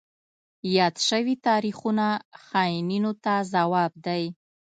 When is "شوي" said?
1.07-1.35